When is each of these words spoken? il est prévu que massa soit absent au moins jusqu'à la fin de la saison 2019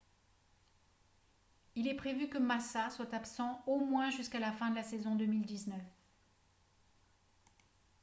il 1.75 1.87
est 1.87 1.93
prévu 1.95 2.27
que 2.27 2.39
massa 2.39 2.89
soit 2.89 3.13
absent 3.13 3.61
au 3.67 3.85
moins 3.85 4.09
jusqu'à 4.09 4.39
la 4.39 4.51
fin 4.51 4.71
de 4.71 4.75
la 4.75 4.81
saison 4.83 5.15
2019 5.15 5.79